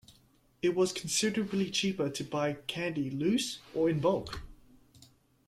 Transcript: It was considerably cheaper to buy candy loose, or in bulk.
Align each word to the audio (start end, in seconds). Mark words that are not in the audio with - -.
It 0.63 0.73
was 0.73 0.93
considerably 0.93 1.69
cheaper 1.69 2.09
to 2.09 2.23
buy 2.23 2.53
candy 2.65 3.11
loose, 3.11 3.59
or 3.75 3.87
in 3.87 3.99
bulk. 3.99 4.41